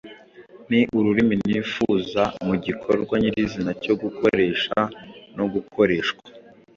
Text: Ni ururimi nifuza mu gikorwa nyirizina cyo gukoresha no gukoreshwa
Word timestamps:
Ni 0.69 0.81
ururimi 0.97 1.35
nifuza 1.47 2.23
mu 2.45 2.55
gikorwa 2.65 3.13
nyirizina 3.21 3.71
cyo 3.83 3.93
gukoresha 4.01 4.77
no 5.35 5.45
gukoreshwa 5.53 6.23